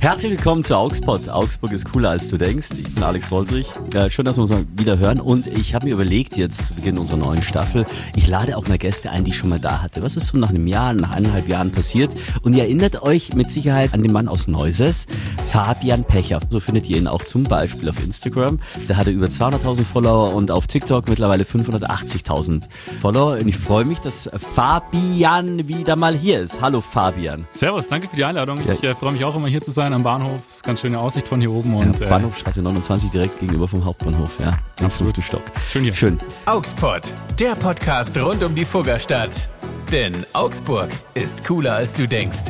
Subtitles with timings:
[0.00, 1.28] Herzlich willkommen zu Augsburg.
[1.28, 2.70] Augsburg ist cooler als du denkst.
[2.70, 3.70] Ich bin Alex Woldrich.
[3.92, 5.20] Äh, schön, dass wir uns mal wieder hören.
[5.20, 7.84] Und ich habe mir überlegt, jetzt zu Beginn unserer neuen Staffel,
[8.16, 10.02] ich lade auch mal Gäste ein, die ich schon mal da hatte.
[10.02, 12.14] Was ist so nach einem Jahr, nach eineinhalb Jahren passiert?
[12.40, 15.06] Und ihr erinnert euch mit Sicherheit an den Mann aus Neuses,
[15.50, 16.40] Fabian Pecher.
[16.48, 18.58] So findet ihr ihn auch zum Beispiel auf Instagram.
[18.88, 22.70] Der hatte über 200.000 Follower und auf TikTok mittlerweile 580.000
[23.02, 23.32] Follower.
[23.32, 26.62] Und ich freue mich, dass Fabian wieder mal hier ist.
[26.62, 27.44] Hallo Fabian.
[27.52, 28.60] Servus, danke für die Einladung.
[28.62, 30.42] Ich äh, freue mich auch immer hier zu sein sein am Bahnhof.
[30.46, 31.74] Das ist ganz schöne Aussicht von hier oben.
[31.74, 34.38] Und, ja, äh, Bahnhofstraße 29 direkt gegenüber vom Hauptbahnhof.
[34.40, 35.42] Ja, absolute Stock.
[35.70, 35.94] Schön hier.
[35.94, 36.20] Schön.
[36.46, 37.02] Augsburg,
[37.38, 39.48] der Podcast rund um die Fuggerstadt.
[39.90, 42.44] Denn Augsburg ist cooler als du denkst.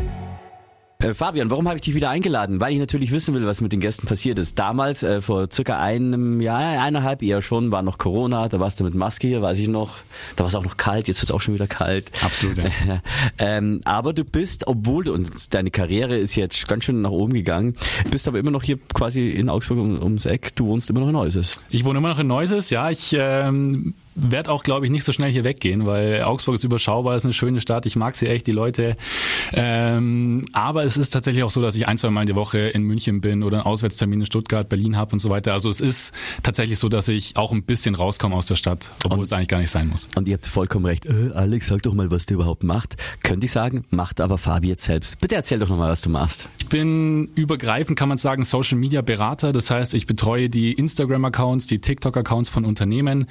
[1.02, 2.60] Äh, Fabian, warum habe ich dich wieder eingeladen?
[2.60, 4.59] Weil ich natürlich wissen will, was mit den Gästen passiert ist.
[4.59, 8.84] Damals, äh, vor circa einem Jahr, eineinhalb Jahr schon, war noch Corona, da warst du
[8.84, 9.96] mit Maske hier, weiß ich noch.
[10.36, 12.10] Da war es auch noch kalt, jetzt wird es auch schon wieder kalt.
[12.23, 12.66] Absolut, ja.
[13.38, 17.32] ähm, aber du bist, obwohl du, und deine Karriere ist jetzt ganz schön nach oben
[17.32, 17.74] gegangen,
[18.10, 20.54] bist aber immer noch hier quasi in Augsburg um, ums Eck.
[20.56, 21.62] Du wohnst immer noch in Neuses.
[21.71, 22.90] Ich wohne immer noch in Neuses, ja.
[22.90, 27.16] Ich ähm, werde auch, glaube ich, nicht so schnell hier weggehen, weil Augsburg ist überschaubar,
[27.16, 27.86] ist eine schöne Stadt.
[27.86, 28.96] Ich mag sie echt, die Leute.
[29.52, 32.58] Ähm, aber es ist tatsächlich auch so, dass ich ein, zwei Mal in die Woche
[32.58, 35.52] in München bin oder einen Auswärtstermin in Stuttgart, Berlin habe und so weiter.
[35.52, 39.18] Also es ist tatsächlich so, dass ich auch ein bisschen rauskomme aus der Stadt, obwohl
[39.18, 40.08] und, es eigentlich gar nicht sein muss.
[40.16, 41.06] Und ihr habt vollkommen recht.
[41.06, 42.96] Äh, Alex, sag doch mal, was du überhaupt macht.
[43.22, 45.20] Könnte ich sagen, macht aber Fabi jetzt selbst.
[45.20, 46.48] Bitte erzähl doch nochmal, was du machst.
[46.58, 49.52] Ich bin übergreifend, kann man sagen, Social Media Berater.
[49.52, 53.26] Das heißt, ich betreue die Instagram-Accounts, die TikTok-Accounts von Unternehmen.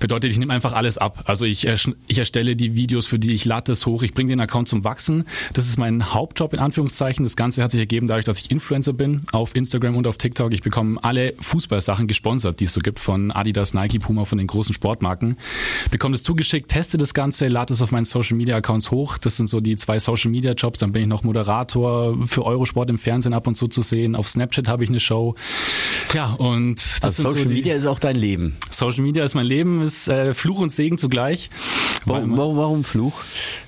[0.00, 1.24] Bedeutet, ich nehme einfach alles ab.
[1.26, 4.02] Also ich, ich erstelle die Videos, für die ich Lattes hoch.
[4.02, 5.24] Ich bringe den Account zum Wachsen.
[5.52, 7.24] Das ist mein Hauptjob in Anführungszeichen.
[7.24, 10.52] Das Ganze hat sich ergeben dadurch, dass ich Influencer bin auf Instagram und auf TikTok.
[10.52, 14.46] Ich bekomme alle Fußballsachen gesponsert, die es so gibt von Adidas, Nike, Puma, von den
[14.46, 15.36] großen Sportmarken.
[15.90, 19.18] Bekomme das zugeschickt, teste das Ganze, lade es auf meinen Social Media Accounts hoch.
[19.18, 20.80] Das sind so die zwei Social Media Jobs.
[20.80, 24.14] Dann bin ich noch Moderator für Eurosport im Fernsehen ab und zu zu sehen.
[24.14, 25.34] Auf Snapchat habe ich eine Show.
[26.14, 28.56] Ja, und das also Social so die, Media ist auch dein Leben.
[28.70, 31.50] Social Media ist mein Leben, ist äh, Fluch und Segen zugleich.
[32.04, 33.20] Warum, man, warum Fluch?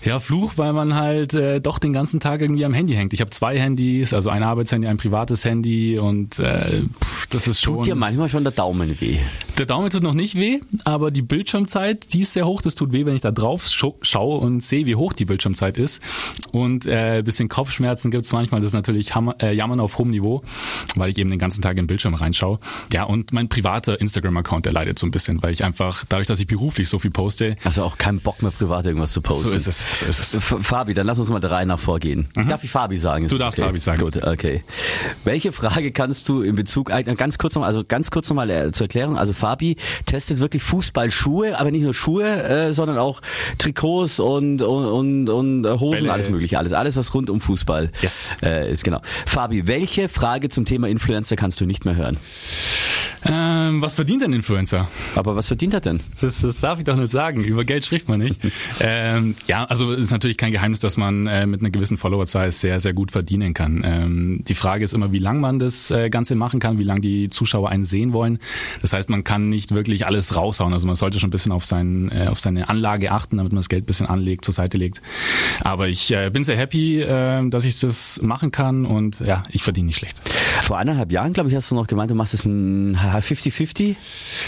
[0.05, 3.13] Ja, Fluch, weil man halt äh, doch den ganzen Tag irgendwie am Handy hängt.
[3.13, 6.83] Ich habe zwei Handys, also ein Arbeitshandy, ein privates Handy und äh,
[7.31, 7.77] das ist schon.
[7.77, 9.19] Tut dir manchmal schon der Daumen weh?
[9.59, 12.63] Der Daumen tut noch nicht weh, aber die Bildschirmzeit, die ist sehr hoch.
[12.63, 16.03] Das tut weh, wenn ich da drauf schaue und sehe, wie hoch die Bildschirmzeit ist.
[16.53, 18.61] Und äh, bisschen Kopfschmerzen gibt's manchmal.
[18.61, 20.43] Das ist natürlich Hammer, äh, Jammern auf hohem Niveau,
[20.97, 22.59] weil ich eben den ganzen Tag in den Bildschirm reinschaue.
[22.93, 26.41] Ja, und mein privater Instagram-Account, der leidet so ein bisschen, weil ich einfach, dadurch, dass
[26.41, 27.57] ich beruflich so viel poste.
[27.65, 29.49] Also auch keinen Bock mehr privat irgendwas zu posten.
[29.49, 30.39] So ist es, so ist es.
[30.45, 32.29] Fabi, dann lass uns mal der Reihe nach vorgehen.
[32.37, 32.49] Mhm.
[32.49, 33.29] Darf ich Fabi sagen?
[33.29, 33.67] Du darfst okay.
[33.69, 34.01] Fabi sagen.
[34.01, 34.63] Gut, okay.
[35.25, 38.85] Welche Frage kannst du in Bezug, ganz kurz noch, also ganz kurz nochmal äh, zur
[38.85, 39.19] Erklärung.
[39.19, 39.77] Also Fabi
[40.07, 43.21] testet wirklich Fußballschuhe, aber nicht nur Schuhe, äh, sondern auch
[43.59, 46.13] Trikots und, und, und, und äh, Hosen, Bälle.
[46.13, 48.31] alles mögliche, alles, alles was rund um Fußball yes.
[48.43, 49.01] äh, ist, genau.
[49.27, 52.17] Fabi, welche Frage zum Thema Influencer kannst du nicht mehr hören?
[53.25, 54.89] Ähm, was verdient ein Influencer?
[55.15, 56.01] Aber was verdient er denn?
[56.21, 57.43] Das, das darf ich doch nicht sagen.
[57.43, 58.41] Über Geld spricht man nicht.
[58.81, 62.81] ähm, ja, also ist natürlich kein Geheimnis, dass man äh, mit einer gewissen Followerzahl sehr,
[62.81, 63.83] sehr gut verdienen kann.
[63.85, 67.01] Ähm, die Frage ist immer, wie lang man das äh, Ganze machen kann, wie lange
[67.01, 68.39] die Zuschauer einen sehen wollen.
[68.81, 70.73] Das heißt, man kann nicht wirklich alles raushauen.
[70.73, 73.59] Also man sollte schon ein bisschen auf, sein, äh, auf seine Anlage achten, damit man
[73.59, 75.03] das Geld ein bisschen anlegt, zur Seite legt.
[75.63, 79.63] Aber ich äh, bin sehr happy, äh, dass ich das machen kann und ja, ich
[79.63, 80.21] verdiene nicht schlecht.
[80.63, 83.97] Vor eineinhalb Jahren, glaube ich, hast du noch gemeint, du machst es ein 50-50?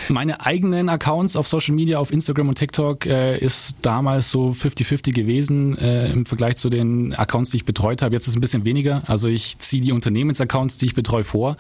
[0.08, 5.12] Meine eigenen Accounts auf Social Media, auf Instagram und TikTok äh, ist damals so 50-50
[5.12, 8.14] gewesen äh, im Vergleich zu den Accounts, die ich betreut habe.
[8.14, 9.02] Jetzt ist es ein bisschen weniger.
[9.06, 11.56] Also ich ziehe die Unternehmensaccounts, die ich betreue, vor,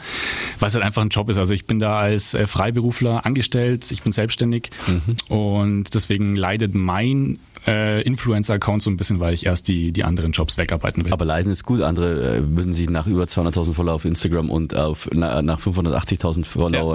[0.58, 1.38] weil es halt einfach ein Job ist.
[1.38, 5.34] Also ich bin da als äh, Freiberufler angestellt, ich bin selbstständig mhm.
[5.34, 10.32] und deswegen leidet mein äh, Influencer-Account so ein bisschen, weil ich erst die, die anderen
[10.32, 11.12] Jobs wegarbeiten will.
[11.12, 11.82] Aber leiden ist gut.
[11.82, 16.44] Andere äh, würden sie nach über 200.000 Follower auf Instagram und auf, na, nach 580.000
[16.44, 16.91] Follower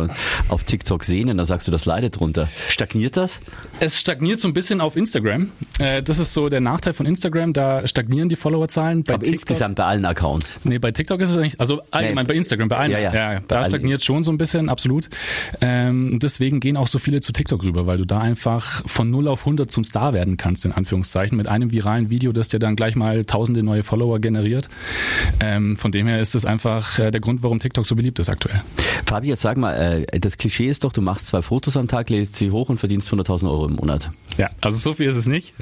[0.47, 2.47] auf TikTok sehen und dann sagst du, das leidet drunter.
[2.69, 3.40] Stagniert das?
[3.80, 5.52] Es stagniert so ein bisschen auf Instagram.
[5.80, 7.53] Äh, das ist so der Nachteil von Instagram.
[7.53, 9.03] Da stagnieren die Followerzahlen.
[9.03, 10.59] Bei Aber TikTok, insgesamt bei allen Accounts?
[10.63, 12.34] Nee, bei TikTok ist es eigentlich, also allgemein nee.
[12.34, 12.91] bei Instagram, bei allen.
[12.91, 13.14] Ja, ja.
[13.14, 15.09] ja da stagniert es schon so ein bisschen, absolut.
[15.61, 19.28] Ähm, deswegen gehen auch so viele zu TikTok rüber, weil du da einfach von 0
[19.28, 22.76] auf 100 zum Star werden kannst, in Anführungszeichen, mit einem viralen Video, das dir dann
[22.76, 24.70] gleich mal tausende neue Follower generiert.
[25.40, 28.29] Ähm, von dem her ist das einfach äh, der Grund, warum TikTok so beliebt ist
[28.29, 28.61] aktuell.
[29.05, 32.09] Fabi, jetzt sag mal, äh, das Klischee ist doch, du machst zwei Fotos am Tag,
[32.09, 34.11] lädst sie hoch und verdienst 100.000 Euro im Monat.
[34.37, 35.53] Ja, also so viel ist es nicht.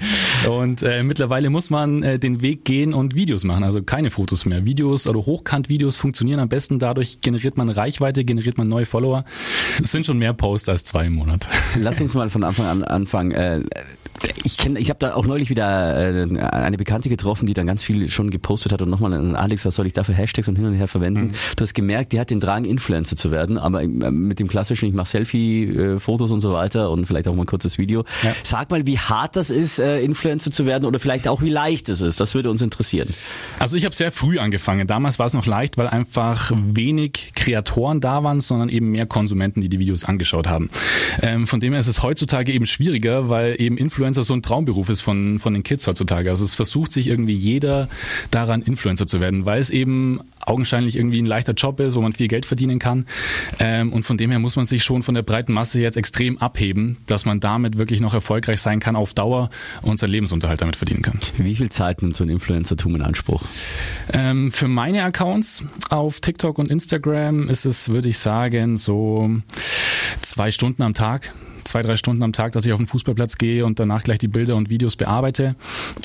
[0.48, 4.44] und äh, mittlerweile muss man äh, den Weg gehen und Videos machen, also keine Fotos
[4.44, 4.64] mehr.
[4.64, 6.78] Videos oder Hochkant-Videos funktionieren am besten.
[6.78, 9.24] Dadurch generiert man Reichweite, generiert man neue Follower.
[9.80, 11.46] Es sind schon mehr Posts als zwei im Monat.
[11.80, 13.32] Lass uns mal von Anfang an anfangen.
[13.32, 13.60] Äh,
[14.44, 17.82] ich kenne, ich habe da auch neulich wieder äh, eine Bekannte getroffen, die dann ganz
[17.82, 20.56] viel schon gepostet hat und nochmal an Alex, was soll ich da für Hashtags und
[20.56, 21.28] hin und her verwenden?
[21.28, 21.32] Mhm.
[21.56, 24.86] Du hast gemerkt, die hat den Drang, Influencer zu werden, aber äh, mit dem klassischen,
[24.88, 28.04] ich mache Selfie-Fotos und so weiter und vielleicht auch mal ein kurzes Video.
[28.22, 28.34] Ja.
[28.42, 31.88] Sag mal, wie hart das ist, äh, Influencer zu werden oder vielleicht auch wie leicht
[31.88, 32.20] es ist.
[32.20, 33.08] Das würde uns interessieren.
[33.58, 34.86] Also ich habe sehr früh angefangen.
[34.86, 39.62] Damals war es noch leicht, weil einfach wenig Kreatoren da waren, sondern eben mehr Konsumenten,
[39.62, 40.68] die die Videos angeschaut haben.
[41.22, 44.88] Ähm, von dem her ist es heutzutage eben schwieriger, weil eben Influencer so ein Traumberuf
[44.88, 46.30] ist von, von den Kids heutzutage.
[46.30, 47.88] Also es versucht sich irgendwie jeder
[48.30, 52.12] daran, Influencer zu werden, weil es eben augenscheinlich irgendwie ein leichter Job ist, wo man
[52.12, 53.06] viel Geld verdienen kann.
[53.58, 56.38] Ähm, und von dem her muss man sich schon von der breiten Masse jetzt extrem
[56.38, 59.50] abheben, dass man damit wirklich noch erfolgreich sein kann auf Dauer
[59.82, 61.18] und seinen Lebensunterhalt damit verdienen kann.
[61.38, 63.42] Wie viel Zeit nimmt so ein Influencer-Tum in Anspruch?
[64.12, 69.30] Ähm, für meine Accounts auf TikTok und Instagram ist es, würde ich sagen, so
[70.20, 71.32] zwei Stunden am Tag
[71.64, 74.28] zwei, drei Stunden am Tag, dass ich auf den Fußballplatz gehe und danach gleich die
[74.28, 75.56] Bilder und Videos bearbeite.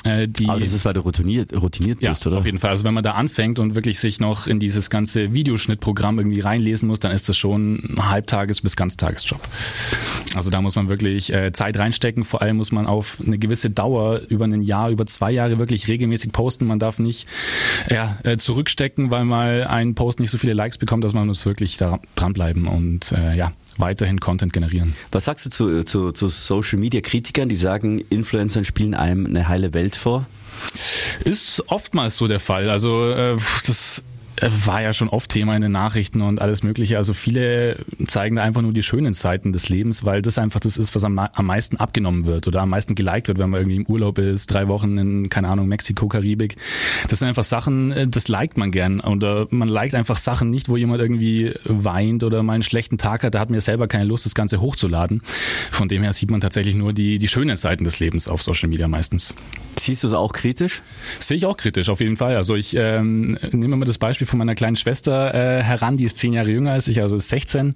[0.03, 2.37] Äh, die, Aber das ist, weil du routiniert, routiniert ja, bist, oder?
[2.37, 2.71] auf jeden Fall.
[2.71, 6.87] Also wenn man da anfängt und wirklich sich noch in dieses ganze Videoschnittprogramm irgendwie reinlesen
[6.87, 9.41] muss, dann ist das schon ein Halbtages- bis Ganztagesjob.
[10.35, 12.23] Also da muss man wirklich äh, Zeit reinstecken.
[12.23, 15.87] Vor allem muss man auf eine gewisse Dauer über ein Jahr, über zwei Jahre wirklich
[15.87, 16.65] regelmäßig posten.
[16.65, 17.27] Man darf nicht
[17.89, 21.45] ja, äh, zurückstecken, weil mal ein Post nicht so viele Likes bekommt, dass man muss
[21.45, 24.95] wirklich da dranbleiben und äh, ja, weiterhin Content generieren.
[25.11, 29.47] Was sagst du zu, zu, zu Social Media Kritikern, die sagen, Influencern spielen einem eine
[29.47, 30.27] heile Welt vor?
[31.23, 32.69] Ist oftmals so der Fall.
[32.69, 34.03] Also äh, das
[34.41, 36.97] war ja schon oft Thema in den Nachrichten und alles Mögliche.
[36.97, 37.77] Also viele
[38.07, 41.03] zeigen da einfach nur die schönen Seiten des Lebens, weil das einfach das ist, was
[41.03, 44.17] am, am meisten abgenommen wird oder am meisten geliked wird, wenn man irgendwie im Urlaub
[44.17, 46.55] ist, drei Wochen in, keine Ahnung, Mexiko, Karibik.
[47.09, 48.99] Das sind einfach Sachen, äh, das liked man gern.
[48.99, 53.23] Oder man liked einfach Sachen nicht, wo jemand irgendwie weint oder mal einen schlechten Tag
[53.23, 53.35] hat.
[53.35, 55.21] Da hat mir selber keine Lust, das Ganze hochzuladen.
[55.71, 58.69] Von dem her sieht man tatsächlich nur die, die schönen Seiten des Lebens auf Social
[58.69, 59.35] Media meistens.
[59.79, 60.81] Siehst du es auch kritisch?
[61.19, 62.35] Sehe ich auch kritisch, auf jeden Fall.
[62.35, 66.17] Also ich ähm, nehme mal das Beispiel von meiner kleinen Schwester äh, heran, die ist
[66.17, 67.75] zehn Jahre jünger als ich, also ist 16.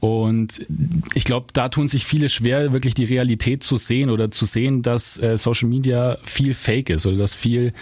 [0.00, 0.66] Und
[1.14, 4.82] ich glaube, da tun sich viele schwer, wirklich die Realität zu sehen oder zu sehen,
[4.82, 7.72] dass äh, Social Media viel Fake ist oder dass viel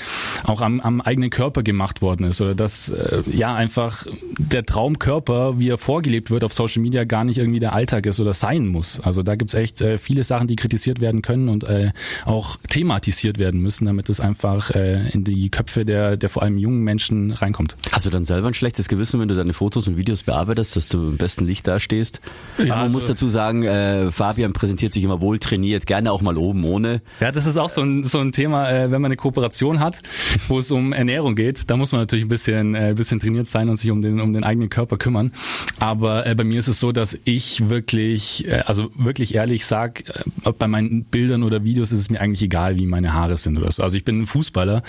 [0.44, 4.06] auch am, am eigenen Körper gemacht worden ist oder dass äh, ja einfach
[4.38, 8.20] der Traumkörper, wie er vorgelebt wird auf Social Media, gar nicht irgendwie der Alltag ist
[8.20, 9.00] oder sein muss.
[9.00, 11.92] Also da gibt's echt äh, viele Sachen, die kritisiert werden können und äh,
[12.24, 16.58] auch thematisiert werden müssen, damit es einfach äh, in die Köpfe der, der vor allem
[16.58, 17.76] jungen Menschen reinkommt.
[17.92, 20.88] Hast du dann selber ein schlechtes Gewissen, wenn du deine Fotos und Videos bearbeitest, dass
[20.88, 21.96] du im besten Licht dastehst?
[21.96, 22.20] stehst.
[22.58, 26.20] Ja, man also, muss dazu sagen, äh, Fabian präsentiert sich immer wohl trainiert, gerne auch
[26.20, 27.00] mal oben ohne.
[27.20, 30.02] Ja, das ist auch so ein, so ein Thema, äh, wenn man eine Kooperation hat,
[30.48, 33.68] wo es um Ernährung geht, da muss man natürlich ein bisschen, äh, bisschen trainiert sein
[33.68, 35.32] und sich um den, um den eigenen Körper kümmern.
[35.78, 40.08] Aber äh, bei mir ist es so, dass ich wirklich, äh, also wirklich ehrlich sag,
[40.08, 43.58] äh, bei meinen Bildern oder Videos ist es mir eigentlich egal, wie meine Haare sind
[43.58, 43.82] oder so.
[43.82, 44.82] Also ich bin ein Fußballer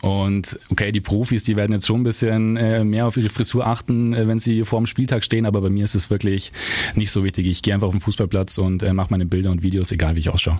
[0.00, 3.66] und okay, die Profis, die werden jetzt schon ein bisschen äh, mehr auf ihre Frisur
[3.66, 6.52] achten, äh, wenn sie vor dem Spieltag stehen, aber bei mir ist es wirklich
[6.94, 7.46] nicht so wichtig.
[7.46, 10.20] Ich gehe einfach auf den Fußballplatz und äh, mache meine Bilder und Videos, egal wie
[10.20, 10.58] ich ausschaue.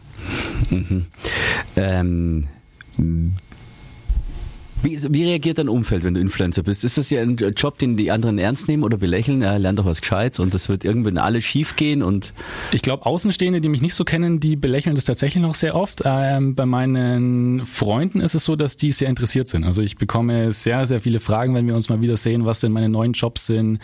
[0.70, 1.06] Mhm.
[1.76, 2.48] Ähm
[4.84, 6.84] wie, wie reagiert dein Umfeld, wenn du Influencer bist?
[6.84, 9.42] Ist das ja ein Job, den die anderen ernst nehmen oder belächeln?
[9.42, 12.32] Er lernt doch was Gescheites und das wird irgendwann alles schief gehen und.
[12.72, 16.02] Ich glaube, Außenstehende, die mich nicht so kennen, die belächeln das tatsächlich noch sehr oft.
[16.04, 19.64] Ähm, bei meinen Freunden ist es so, dass die sehr interessiert sind.
[19.64, 22.72] Also ich bekomme sehr, sehr viele Fragen, wenn wir uns mal wieder sehen, was denn
[22.72, 23.78] meine neuen Jobs sind,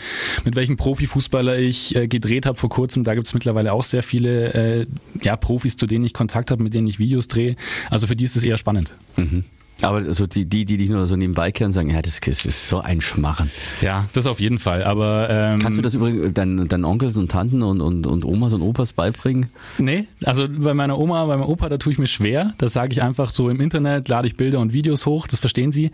[0.45, 3.05] mit welchem Profifußballer ich äh, gedreht habe vor kurzem.
[3.05, 4.87] Da gibt es mittlerweile auch sehr viele äh,
[5.23, 7.57] ja, Profis, zu denen ich Kontakt habe, mit denen ich Videos drehe.
[7.91, 8.95] Also für die ist das eher spannend.
[9.17, 9.45] Mhm.
[9.83, 12.81] Aber so die, die, die dich nur so nebenbei kennen, sagen, ja, das ist so
[12.81, 13.49] ein Schmarren.
[13.81, 14.83] Ja, das auf jeden Fall.
[14.83, 18.53] Aber ähm, kannst du das übrigens deinen, deinen Onkels und Tanten und, und, und Omas
[18.53, 19.51] und Opas beibringen?
[19.79, 22.55] Nee, also bei meiner Oma, bei meinem Opa, da tue ich mir schwer.
[22.59, 25.71] Das sage ich einfach so im Internet, lade ich Bilder und Videos hoch, das verstehen
[25.71, 25.93] sie.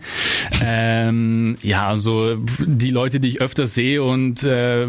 [0.61, 4.87] ähm, ja, also die Leute, die ich öfter sehe und äh,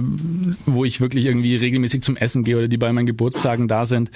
[0.64, 4.10] wo ich wirklich irgendwie regelmäßig zum Essen gehe oder die bei meinen Geburtstagen da sind,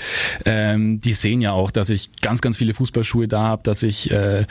[0.47, 4.11] ähm, die sehen ja auch, dass ich ganz, ganz viele Fußballschuhe da habe, dass ich
[4.11, 4.47] äh,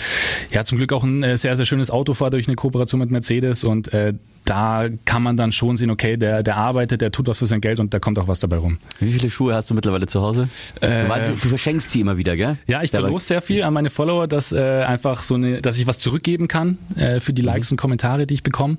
[0.51, 3.11] ja zum Glück auch ein äh, sehr, sehr schönes Auto fahre durch eine Kooperation mit
[3.11, 4.13] Mercedes und äh,
[4.49, 7.61] da kann man dann schon sehen, okay, der, der arbeitet, der tut was für sein
[7.61, 8.79] Geld und da kommt auch was dabei rum.
[8.99, 10.49] Wie viele Schuhe hast du mittlerweile zu Hause?
[10.81, 12.57] Äh, du, weißt, du verschenkst sie immer wieder, gell?
[12.65, 15.85] Ja, ich verlose sehr viel an meine Follower, dass äh, einfach so eine, dass ich
[15.85, 17.75] was zurückgeben kann äh, für die Likes mhm.
[17.75, 18.77] und Kommentare, die ich bekomme.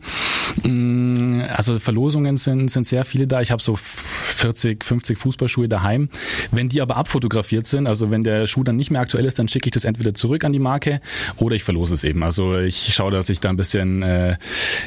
[0.64, 3.40] Mm, also Verlosungen sind, sind sehr viele da.
[3.40, 6.08] Ich habe so 40, 50 Fußballschuhe daheim.
[6.50, 9.46] Wenn die aber abfotografiert sind, also wenn der Schuh dann nicht mehr aktuell ist, dann
[9.46, 11.00] schicke ich das entweder zurück an die Marke
[11.36, 12.24] oder ich verlose es eben.
[12.24, 14.36] Also ich schaue, dass ich da ein bisschen äh,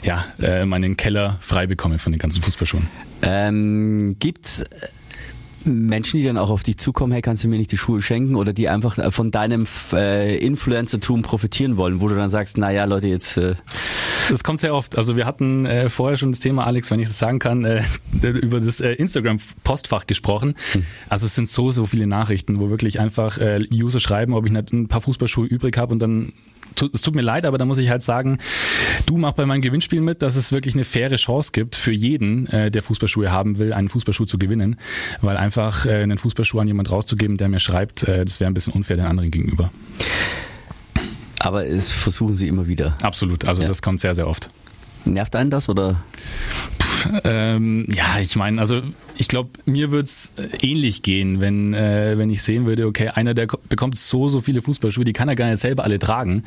[0.03, 2.87] ja, äh, meinen Keller frei bekomme von den ganzen Fußballschuhen.
[3.21, 4.63] Ähm, gibt's
[5.65, 8.35] Menschen, die dann auch auf dich zukommen, hey, kannst du mir nicht die Schuhe schenken
[8.35, 12.85] oder die einfach äh, von deinem äh, Influencer-Tum profitieren wollen, wo du dann sagst, naja,
[12.85, 13.37] Leute, jetzt...
[13.37, 13.55] Äh
[14.29, 14.97] das kommt sehr oft.
[14.97, 17.83] Also wir hatten äh, vorher schon das Thema, Alex, wenn ich das sagen kann, äh,
[18.21, 20.55] über das äh, Instagram-Postfach gesprochen.
[20.73, 20.85] Hm.
[21.09, 24.51] Also es sind so, so viele Nachrichten, wo wirklich einfach äh, User schreiben, ob ich
[24.51, 26.33] nicht ein paar Fußballschuhe übrig habe und dann
[26.93, 28.39] es tut mir leid, aber da muss ich halt sagen,
[29.05, 32.47] du mach bei meinem Gewinnspiel mit, dass es wirklich eine faire Chance gibt für jeden,
[32.47, 34.77] äh, der Fußballschuhe haben will, einen Fußballschuh zu gewinnen,
[35.21, 38.53] weil einfach äh, einen Fußballschuh an jemand rauszugeben, der mir schreibt, äh, das wäre ein
[38.53, 39.71] bisschen unfair den anderen gegenüber.
[41.39, 42.97] Aber es versuchen sie immer wieder.
[43.01, 43.67] Absolut, also ja.
[43.67, 44.49] das kommt sehr, sehr oft.
[45.05, 46.01] Nervt einen das oder?
[47.23, 48.81] Ähm, ja, ich meine, also
[49.17, 53.09] ich glaube, mir würde es äh, ähnlich gehen, wenn, äh, wenn ich sehen würde, okay,
[53.09, 56.43] einer, der bekommt so, so viele Fußballschuhe, die kann er gar nicht selber alle tragen.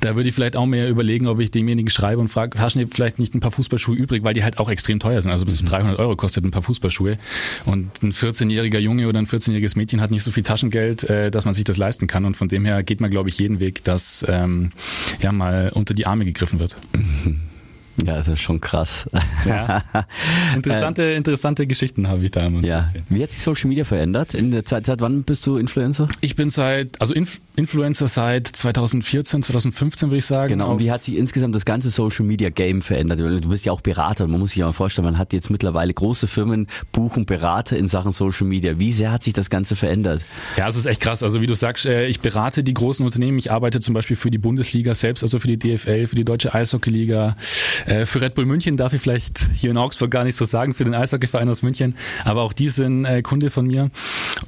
[0.00, 2.86] Da würde ich vielleicht auch mehr überlegen, ob ich demjenigen schreibe und frage, hast du
[2.86, 5.32] vielleicht nicht ein paar Fußballschuhe übrig, weil die halt auch extrem teuer sind.
[5.32, 6.04] Also bis zu 300 mhm.
[6.04, 7.18] Euro kostet ein paar Fußballschuhe.
[7.64, 11.44] Und ein 14-jähriger Junge oder ein 14-jähriges Mädchen hat nicht so viel Taschengeld, äh, dass
[11.44, 12.24] man sich das leisten kann.
[12.24, 14.72] Und von dem her geht man, glaube ich, jeden Weg, dass ähm,
[15.20, 16.76] ja mal unter die Arme gegriffen wird.
[16.94, 17.51] Mhm.
[17.98, 19.08] Ja, das ist schon krass.
[19.44, 19.82] Ja.
[20.54, 22.86] Interessante, äh, interessante Geschichten habe ich da immer ja.
[23.08, 24.34] Wie hat sich Social Media verändert?
[24.34, 26.08] In der Zeit, seit wann bist du Influencer?
[26.20, 30.50] Ich bin seit, also Inf Influencer seit 2014, 2015 würde ich sagen.
[30.50, 30.72] Genau.
[30.72, 33.20] Und wie hat sich insgesamt das ganze Social Media Game verändert?
[33.20, 34.26] Du bist ja auch Berater.
[34.26, 37.88] Man muss sich ja mal vorstellen, man hat jetzt mittlerweile große Firmen buchen Berater in
[37.88, 38.78] Sachen Social Media.
[38.78, 40.22] Wie sehr hat sich das Ganze verändert?
[40.56, 41.22] Ja, es ist echt krass.
[41.22, 43.36] Also wie du sagst, äh, ich berate die großen Unternehmen.
[43.38, 46.54] Ich arbeite zum Beispiel für die Bundesliga selbst, also für die DFL, für die Deutsche
[46.54, 47.36] Eishockeyliga
[47.86, 50.74] äh, für Red Bull München darf ich vielleicht hier in Augsburg gar nicht so sagen,
[50.74, 53.90] für den Eishockeyverein aus München, aber auch die sind äh, Kunde von mir.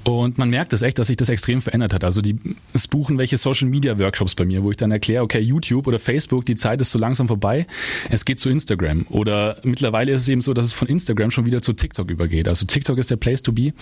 [0.04, 2.04] Und man merkt es echt, dass sich das extrem verändert hat.
[2.04, 2.38] Also die
[2.72, 5.98] es buchen welche Social Media Workshops bei mir, wo ich dann erkläre, okay, YouTube oder
[5.98, 7.66] Facebook, die Zeit ist so langsam vorbei,
[8.10, 9.06] es geht zu Instagram.
[9.08, 12.48] Oder mittlerweile ist es eben so, dass es von Instagram schon wieder zu TikTok übergeht.
[12.48, 13.72] Also TikTok ist der Place to be.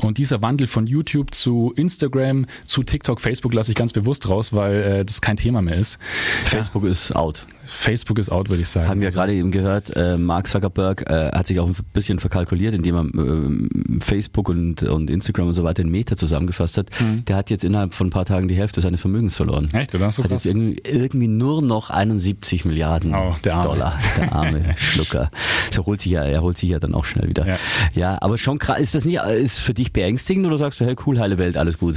[0.00, 4.52] Und dieser Wandel von YouTube zu Instagram zu TikTok, Facebook lasse ich ganz bewusst raus,
[4.52, 5.98] weil äh, das kein Thema mehr ist.
[6.44, 6.90] Facebook ja.
[6.90, 7.46] ist out.
[7.68, 8.88] Facebook ist out, würde ich sagen.
[8.88, 12.74] Haben wir gerade eben gehört, äh, Mark Zuckerberg äh, hat sich auch ein bisschen verkalkuliert,
[12.74, 16.88] indem er äh, Facebook und, und Instagram und so weiter in Meta zusammengefasst hat.
[17.00, 17.24] Mhm.
[17.26, 19.68] Der hat jetzt innerhalb von ein paar Tagen die Hälfte seines Vermögens verloren.
[19.72, 20.10] Echt, oder?
[20.10, 23.98] So hat jetzt irgendwie, irgendwie, nur noch 71 Milliarden oh, der Dollar.
[24.16, 25.30] Der arme Schlucker.
[25.70, 27.46] So holt sich ja, er holt sich ja dann auch schnell wieder.
[27.46, 27.58] Ja,
[27.94, 28.80] ja aber schon krass.
[28.80, 31.78] Ist das nicht ist für dich beängstigend oder sagst du, hey, cool, heile Welt, alles
[31.78, 31.96] gut?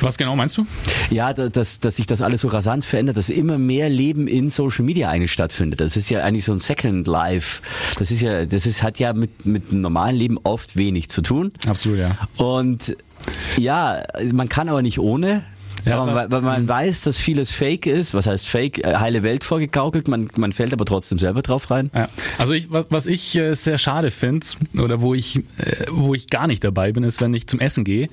[0.00, 0.66] Was genau meinst du?
[1.10, 4.84] Ja, dass, dass sich das alles so rasant verändert, dass immer mehr Leben in Social
[4.84, 5.80] Media eigentlich stattfindet.
[5.80, 7.62] Das ist ja eigentlich so ein Second Life.
[7.98, 11.22] Das ist ja, das ist, hat ja mit, mit dem normalen Leben oft wenig zu
[11.22, 11.52] tun.
[11.66, 12.18] Absolut, ja.
[12.36, 12.96] Und
[13.56, 14.02] ja,
[14.32, 15.44] man kann aber nicht ohne.
[15.84, 16.68] Ja, weil, weil man mhm.
[16.68, 18.14] weiß, dass vieles Fake ist.
[18.14, 18.84] Was heißt Fake?
[18.84, 20.08] Äh, heile Welt vorgegaukelt.
[20.08, 21.90] Man, man fällt aber trotzdem selber drauf rein.
[21.94, 22.08] Ja.
[22.38, 24.46] Also ich, was ich äh, sehr schade finde
[24.78, 25.42] oder wo ich, äh,
[25.90, 28.08] wo ich gar nicht dabei bin, ist, wenn ich zum Essen gehe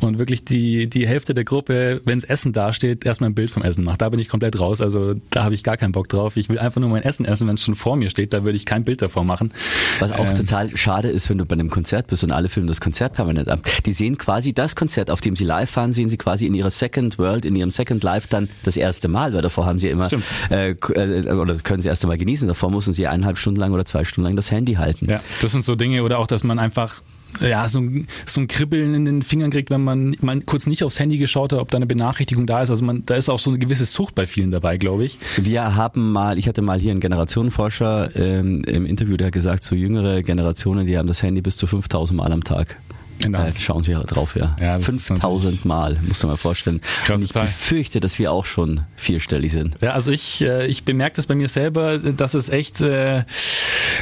[0.00, 3.62] und wirklich die, die Hälfte der Gruppe, wenn es Essen dasteht, erstmal ein Bild vom
[3.62, 4.02] Essen macht.
[4.02, 4.80] Da bin ich komplett raus.
[4.80, 6.36] Also da habe ich gar keinen Bock drauf.
[6.36, 8.32] Ich will einfach nur mein Essen essen, wenn es schon vor mir steht.
[8.32, 9.52] Da würde ich kein Bild davor machen.
[9.98, 12.68] Was auch ähm, total schade ist, wenn du bei einem Konzert bist und alle filmen
[12.68, 13.60] das Konzert permanent ab.
[13.86, 16.70] Die sehen quasi das Konzert, auf dem sie live fahren, sehen sie quasi in ihrer
[16.70, 19.88] Second World, in ihrem Second Second Life dann das erste Mal, weil davor haben sie
[19.88, 20.08] immer,
[20.50, 23.84] äh, äh, oder können sie erst einmal genießen, davor mussten sie eineinhalb Stunden lang oder
[23.84, 25.08] zwei Stunden lang das Handy halten.
[25.10, 27.02] Ja, das sind so Dinge oder auch, dass man einfach
[27.40, 30.84] ja, so ein, so ein Kribbeln in den Fingern kriegt, wenn man, man kurz nicht
[30.84, 32.68] aufs Handy geschaut hat, ob da eine Benachrichtigung da ist.
[32.68, 35.18] Also man, da ist auch so eine gewisse Sucht bei vielen dabei, glaube ich.
[35.40, 39.64] Wir haben mal, ich hatte mal hier einen Generationenforscher ähm, im Interview, der hat gesagt,
[39.64, 42.76] so jüngere Generationen, die haben das Handy bis zu 5000 Mal am Tag.
[43.22, 43.44] Genau.
[43.44, 44.56] Äh, schauen Sie drauf, ja.
[44.60, 46.80] ja 5000 Mal, muss man mal vorstellen.
[47.08, 47.46] Und ich Zahl.
[47.46, 49.76] befürchte, dass wir auch schon vierstellig sind.
[49.80, 53.24] Ja, also ich, äh, ich bemerke das bei mir selber, dass es echt, äh,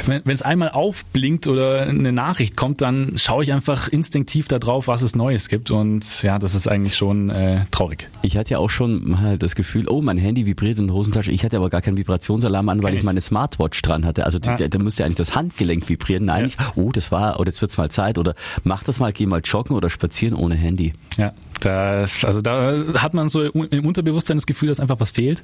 [0.06, 4.88] wenn es einmal aufblinkt oder eine Nachricht kommt, dann schaue ich einfach instinktiv da drauf,
[4.88, 5.70] was es Neues gibt.
[5.70, 8.08] Und ja, das ist eigentlich schon äh, traurig.
[8.22, 11.30] Ich hatte ja auch schon mal das Gefühl, oh, mein Handy vibriert in der Hosentasche.
[11.30, 13.02] Ich hatte aber gar keinen Vibrationsalarm an, weil ich.
[13.02, 14.24] meine Smartwatch dran hatte.
[14.24, 14.56] Also ah.
[14.56, 16.24] da, da müsste ja eigentlich das Handgelenk vibrieren.
[16.24, 16.46] Nein, ja.
[16.48, 19.12] ich, oh, das war, oder oh, jetzt wird's mal Zeit oder mach das mal mal,
[19.12, 20.92] geh mal joggen oder spazieren ohne Handy.
[21.16, 25.42] Ja, da, also da hat man so im Unterbewusstsein das Gefühl, dass einfach was fehlt.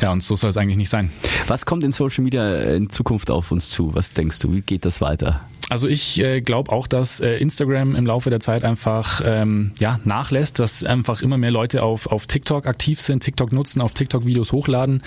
[0.00, 1.10] Ja, und so soll es eigentlich nicht sein.
[1.46, 3.94] Was kommt in Social Media in Zukunft auf uns zu?
[3.94, 4.52] Was denkst du?
[4.52, 5.40] Wie geht das weiter?
[5.68, 10.00] Also ich äh, glaube auch, dass äh, Instagram im Laufe der Zeit einfach ähm, ja,
[10.04, 14.24] nachlässt, dass einfach immer mehr Leute auf, auf TikTok aktiv sind, TikTok nutzen, auf TikTok
[14.24, 15.02] Videos hochladen.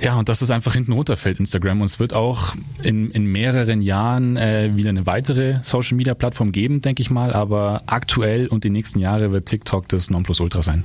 [0.00, 1.80] Ja, und dass es einfach hinten runterfällt, Instagram.
[1.80, 7.02] Und es wird auch in, in mehreren Jahren äh, wieder eine weitere Social-Media-Plattform geben, denke
[7.02, 7.32] ich mal.
[7.32, 10.82] Aber aktuell und die nächsten Jahre wird TikTok das Nonplusultra sein.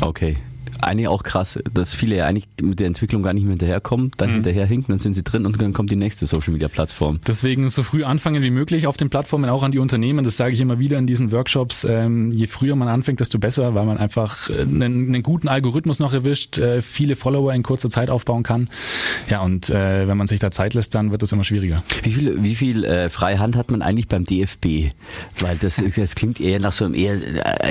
[0.00, 0.36] Okay.
[0.80, 4.30] Eigentlich auch krass, dass viele ja eigentlich mit der Entwicklung gar nicht mehr hinterherkommen, dann
[4.30, 4.34] mhm.
[4.34, 7.20] hinterherhinken, dann sind sie drin und dann kommt die nächste Social Media Plattform.
[7.26, 10.24] Deswegen so früh anfangen wie möglich auf den Plattformen, auch an die Unternehmen.
[10.24, 11.84] Das sage ich immer wieder in diesen Workshops.
[11.84, 15.98] Ähm, je früher man anfängt, desto besser, weil man einfach äh, einen, einen guten Algorithmus
[16.00, 18.68] noch erwischt, äh, viele Follower in kurzer Zeit aufbauen kann.
[19.28, 21.82] Ja, und äh, wenn man sich da Zeit lässt, dann wird das immer schwieriger.
[22.02, 24.92] Wie viel, wie viel äh, freie Hand hat man eigentlich beim DFB?
[25.40, 27.16] Weil das, das klingt eher nach so einem eher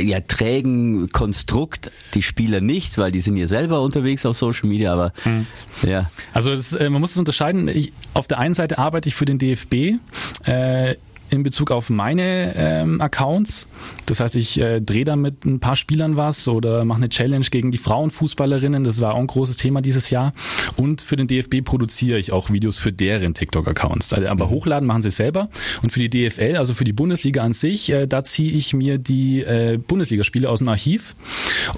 [0.01, 1.91] ja, trägen Konstrukt.
[2.13, 5.45] Die Spieler nicht, weil die sind ja selber unterwegs auf Social Media, aber mhm.
[5.83, 6.09] ja.
[6.33, 7.67] Also das, äh, man muss es unterscheiden.
[7.67, 9.99] Ich, auf der einen Seite arbeite ich für den DFB.
[10.45, 10.95] Äh,
[11.29, 13.69] in Bezug auf meine ähm, Accounts.
[14.05, 17.45] Das heißt, ich äh, drehe da mit ein paar Spielern was oder mache eine Challenge
[17.49, 18.83] gegen die Frauenfußballerinnen.
[18.83, 20.33] Das war auch ein großes Thema dieses Jahr.
[20.77, 24.13] Und für den DFB produziere ich auch Videos für deren TikTok-Accounts.
[24.13, 24.49] Also, aber mhm.
[24.51, 25.49] hochladen machen sie selber.
[25.81, 28.97] Und für die DFL, also für die Bundesliga an sich, äh, da ziehe ich mir
[28.97, 31.15] die äh, Bundesligaspiele aus dem Archiv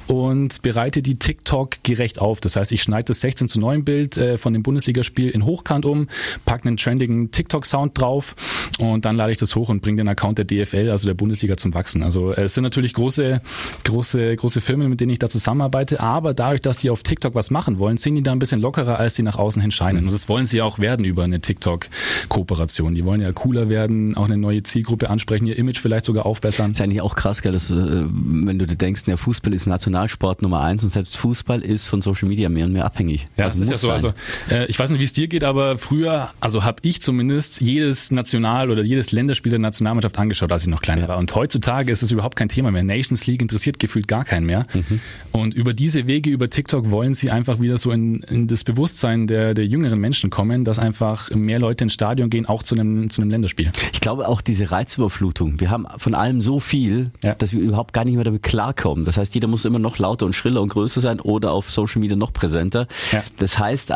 [0.08, 2.40] und bereite die TikTok gerecht auf.
[2.40, 5.86] Das heißt, ich schneide das 16 zu 9 Bild äh, von dem Bundesligaspiel in Hochkant
[5.86, 6.08] um,
[6.46, 8.36] packe einen trendigen TikTok-Sound drauf
[8.80, 11.58] und dann lade ich das hoch und bringt den Account der DFL, also der Bundesliga,
[11.58, 12.04] zum Wachsen.
[12.04, 13.42] Also äh, es sind natürlich große,
[13.84, 17.52] große, große Firmen, mit denen ich da zusammenarbeite, aber dadurch, dass die auf TikTok was
[17.52, 20.06] machen wollen, sind die da ein bisschen lockerer, als sie nach außen hin scheinen.
[20.06, 22.96] Und das wollen sie auch werden über eine TikTok-Kooperation.
[22.96, 26.72] Die wollen ja cooler werden, auch eine neue Zielgruppe ansprechen, ihr Image vielleicht sogar aufbessern.
[26.72, 29.66] Das ist eigentlich auch krass, gell, dass, äh, wenn du dir denkst, ja, Fußball ist
[29.66, 33.28] Nationalsport Nummer eins und selbst Fußball ist von Social Media mehr und mehr abhängig.
[33.38, 33.92] Ja, also das ist ja so.
[33.92, 34.14] Also,
[34.50, 38.12] äh, ich weiß nicht, wie es dir geht, aber früher, also habe ich zumindest jedes
[38.12, 41.08] National- oder jedes Länder Länderspiele der Nationalmannschaft angeschaut, als ich noch kleiner ja.
[41.08, 41.18] war.
[41.18, 42.84] Und heutzutage ist es überhaupt kein Thema mehr.
[42.84, 44.66] Nations League interessiert gefühlt gar keinen mehr.
[44.74, 45.00] Mhm.
[45.32, 49.28] Und über diese Wege, über TikTok wollen sie einfach wieder so in, in das Bewusstsein
[49.28, 53.10] der, der jüngeren Menschen kommen, dass einfach mehr Leute ins Stadion gehen, auch zu einem,
[53.10, 53.72] zu einem Länderspiel.
[53.94, 55.60] Ich glaube auch diese Reizüberflutung.
[55.60, 57.36] Wir haben von allem so viel, ja.
[57.36, 59.06] dass wir überhaupt gar nicht mehr damit klarkommen.
[59.06, 62.02] Das heißt, jeder muss immer noch lauter und schriller und größer sein oder auf Social
[62.02, 62.88] Media noch präsenter.
[63.12, 63.24] Ja.
[63.40, 63.94] Das heißt,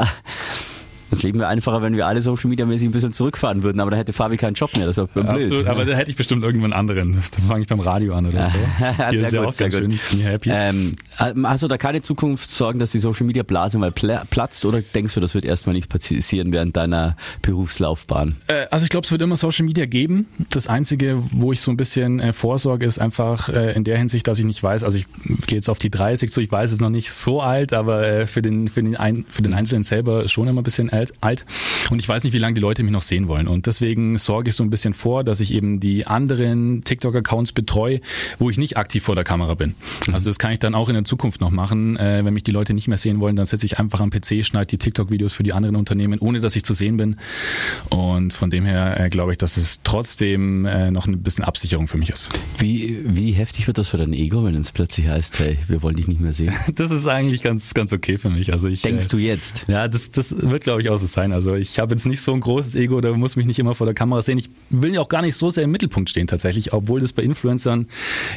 [1.10, 3.92] das Leben wäre einfacher, wenn wir alle Social Media mäßig ein bisschen zurückfahren würden, aber
[3.92, 5.26] da hätte Fabi keinen Job mehr, das wäre blöd.
[5.28, 7.14] Absolut, aber da hätte ich bestimmt irgendwann anderen.
[7.14, 8.52] Da fange ich beim Radio an oder so.
[9.10, 9.80] Hier sehr ist ja gut, auch sehr gut.
[9.80, 10.00] Schön.
[10.12, 10.50] Bin happy.
[10.52, 15.14] Ähm, hast du da keine Zukunftssorgen, dass die Social Media Blase mal platzt oder denkst
[15.14, 18.38] du, das wird erstmal nicht passieren während deiner Berufslaufbahn?
[18.48, 20.28] Äh, also ich glaube, es wird immer Social Media geben.
[20.50, 24.27] Das Einzige, wo ich so ein bisschen äh, vorsorge, ist einfach äh, in der Hinsicht,
[24.27, 25.06] dass ich nicht weiß, also ich
[25.48, 28.08] gehe jetzt auf die 30 so, ich weiß, es ist noch nicht so alt, aber
[28.08, 31.14] äh, für den, für den, ein, für den Einzelnen selber schon immer ein bisschen alt,
[31.22, 31.46] alt.
[31.90, 33.48] Und ich weiß nicht, wie lange die Leute mich noch sehen wollen.
[33.48, 38.01] Und deswegen sorge ich so ein bisschen vor, dass ich eben die anderen TikTok-Accounts betreue,
[38.40, 39.75] wo ich nicht aktiv vor der Kamera bin.
[40.08, 40.14] Mhm.
[40.14, 41.98] Also das kann ich dann auch in der Zukunft noch machen.
[41.98, 44.44] Äh, wenn mich die Leute nicht mehr sehen wollen, dann setze ich einfach am PC,
[44.46, 47.18] schneide die TikTok-Videos für die anderen Unternehmen, ohne dass ich zu sehen bin.
[47.90, 51.88] Und von dem her äh, glaube ich, dass es trotzdem äh, noch ein bisschen Absicherung
[51.88, 52.29] für mich ist.
[52.58, 55.96] Wie, wie heftig wird das für dein Ego, wenn es plötzlich heißt, hey, wir wollen
[55.96, 56.53] dich nicht mehr sehen?
[56.75, 58.51] Das ist eigentlich ganz, ganz okay für mich.
[58.51, 59.66] Also ich, Denkst du jetzt?
[59.68, 61.32] Ja, das, das wird, glaube ich, auch so sein.
[61.34, 63.86] Also ich habe jetzt nicht so ein großes Ego, da muss mich nicht immer vor
[63.86, 64.38] der Kamera sehen.
[64.38, 67.24] Ich will ja auch gar nicht so sehr im Mittelpunkt stehen tatsächlich, obwohl das bei
[67.24, 67.88] Influencern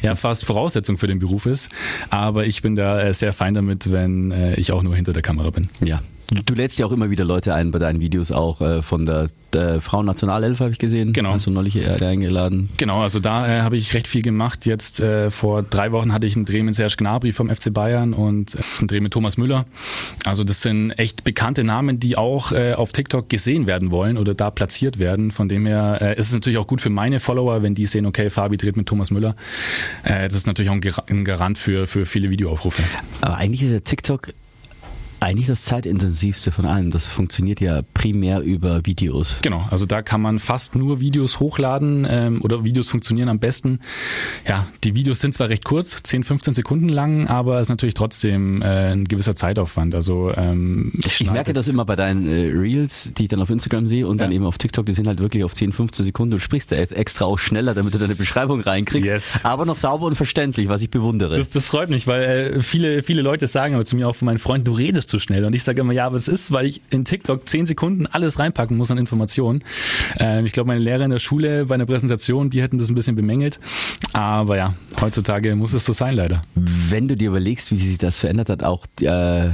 [0.03, 1.69] ja fast Voraussetzung für den Beruf ist.
[2.11, 5.23] Aber ich bin da äh, sehr fein damit, wenn äh, ich auch nur hinter der
[5.23, 5.69] Kamera bin.
[5.81, 8.83] Ja, Du, du lädst ja auch immer wieder Leute ein bei deinen Videos, auch äh,
[8.83, 11.14] von der, der Frauennationalelf habe ich gesehen.
[11.14, 11.33] Genau.
[11.33, 12.69] Hast du neulich äh, eingeladen?
[12.77, 14.67] Genau, also da äh, habe ich recht viel gemacht.
[14.67, 18.12] Jetzt äh, vor drei Wochen hatte ich einen Dreh mit Serge Gnabry vom FC Bayern
[18.12, 19.64] und äh, einen Dreh mit Thomas Müller.
[20.27, 24.35] Also das sind echt bekannte Namen, die auch äh, auf TikTok gesehen werden wollen oder
[24.35, 25.31] da platziert werden.
[25.31, 28.05] Von dem her äh, ist es natürlich auch gut für meine Follower, wenn die sehen,
[28.05, 29.35] okay, Fabi dreht mit Thomas Müller.
[30.05, 32.83] Äh, das ist natürlich auch ein Garant für, für viele Videoaufrufe.
[33.23, 34.35] Aber eigentlich ist der TikTok
[35.20, 36.90] eigentlich das zeitintensivste von allem.
[36.90, 39.38] Das funktioniert ja primär über Videos.
[39.42, 43.81] Genau, also da kann man fast nur Videos hochladen ähm, oder Videos funktionieren am besten.
[44.46, 47.94] Ja, die Videos sind zwar recht kurz, 10, 15 Sekunden lang, aber es ist natürlich
[47.94, 49.94] trotzdem äh, ein gewisser Zeitaufwand.
[49.94, 53.88] Also ähm, ich, merke das immer bei deinen äh, Reels, die ich dann auf Instagram
[53.88, 54.26] sehe und ja.
[54.26, 56.33] dann eben auf TikTok, die sind halt wirklich auf 10, 15 Sekunden.
[56.33, 59.40] Du sprichst da extra auch schneller, damit du deine Beschreibung reinkriegst, yes.
[59.42, 61.37] aber noch sauber und verständlich, was ich bewundere.
[61.37, 64.26] Das, das freut mich, weil äh, viele, viele Leute sagen aber zu mir auch von
[64.26, 65.44] meinen Freunden, du redest zu schnell.
[65.44, 68.38] Und ich sage immer, ja, aber es ist, weil ich in TikTok zehn Sekunden alles
[68.38, 69.64] reinpacken muss an Informationen.
[70.18, 72.94] Ähm, ich glaube, meine Lehrer in der Schule bei einer Präsentation, die hätten das ein
[72.94, 73.59] bisschen bemängelt.
[74.12, 76.42] Aber ja, heutzutage muss es so sein, leider.
[76.55, 79.49] Wenn du dir überlegst, wie sich das verändert hat, auch äh,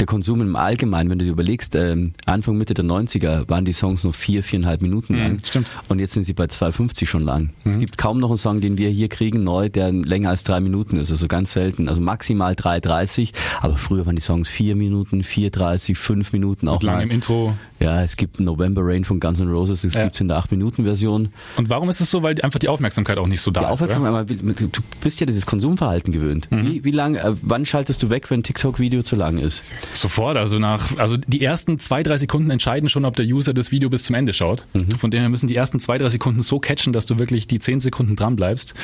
[0.00, 3.72] der Konsum im Allgemeinen, wenn du dir überlegst, ähm, Anfang, Mitte der 90er waren die
[3.72, 5.32] Songs nur vier, viereinhalb Minuten lang.
[5.34, 5.70] Mhm, stimmt.
[5.88, 7.50] Und jetzt sind sie bei 2,50 schon lang.
[7.64, 7.72] Mhm.
[7.72, 10.60] Es gibt kaum noch einen Song, den wir hier kriegen, neu, der länger als drei
[10.60, 11.10] Minuten ist.
[11.10, 11.88] Also ganz selten.
[11.88, 13.32] Also maximal 3,30.
[13.60, 17.54] Aber früher waren die Songs vier Minuten, 4,30, fünf Minuten auch Mit langem Intro.
[17.82, 20.04] Ja, es gibt November Rain von Guns N' Roses, es Ja.
[20.04, 21.30] gibt in der 8-Minuten-Version.
[21.56, 22.22] Und warum ist es so?
[22.22, 23.72] Weil einfach die Aufmerksamkeit auch nicht so da Die ist.
[23.72, 26.50] Aufmerksamkeit, du bist ja dieses Konsumverhalten gewöhnt.
[26.50, 26.66] Mhm.
[26.66, 29.62] Wie, wie lang, äh, wann schaltest du weg, wenn TikTok-Video zu lang ist?
[29.62, 29.94] oder?
[29.94, 33.72] Sofort, also nach, also die ersten zwei, drei Sekunden entscheiden schon, ob der User das
[33.72, 34.66] Video bis zum Ende schaut.
[34.74, 34.90] Mhm.
[34.98, 37.60] Von dem her müssen die ersten zwei, drei Sekunden so catchen, dass du wirklich die
[37.60, 38.74] zehn Sekunden dran bleibst.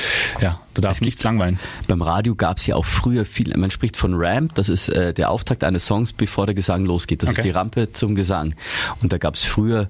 [0.40, 1.58] Ja, du darfst nichts langweilen.
[1.88, 5.12] Beim Radio gab es ja auch früher viel, man spricht von Ramp, das ist äh,
[5.12, 7.22] der Auftakt eines Songs, bevor der Gesang losgeht.
[7.22, 7.40] Das Okay.
[7.40, 8.54] ist die Rampe zum Gesang.
[9.02, 9.88] Und da gab es früher,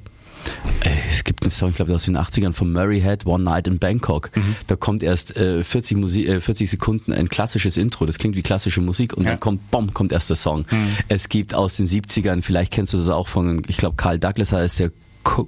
[0.85, 3.66] äh, es gibt einen Song, ich glaube aus den 80ern von Murray Head, One Night
[3.66, 4.31] in Bangkok.
[4.37, 4.57] Mhm.
[4.68, 8.42] Da kommt erst äh, 40, Musi äh, 40 Sekunden ein klassisches Intro, das klingt wie
[8.42, 9.31] klassische Musik und Ja.
[9.31, 9.33] Mhm.
[9.33, 10.64] dann kommt, bom, kommt erst der Song.
[11.09, 14.53] Es gibt aus den 70ern, vielleicht kennst du das auch von, ich glaube Carl Douglas
[14.53, 14.90] heißt der